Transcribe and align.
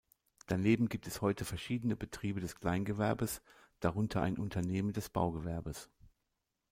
Daneben 0.47 0.89
gibt 0.89 1.05
es 1.05 1.21
heute 1.21 1.45
verschiedene 1.45 1.95
Betriebe 1.95 2.39
des 2.39 2.55
Kleingewerbes, 2.55 3.43
darunter 3.81 4.23
ein 4.23 4.39
Unternehmen 4.39 4.93
des 4.93 5.09
Baugewerbes. 5.09 5.91